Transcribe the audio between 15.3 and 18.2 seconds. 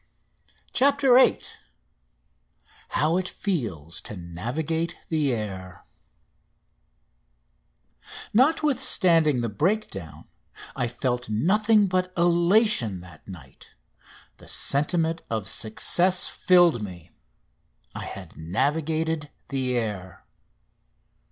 success filled me: I